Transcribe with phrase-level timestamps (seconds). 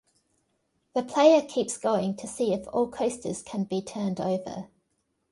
[0.95, 4.67] The player keeps going to see if all coasters can be turned over.